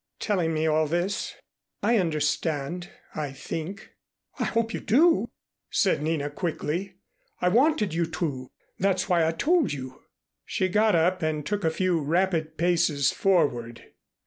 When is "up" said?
10.95-11.21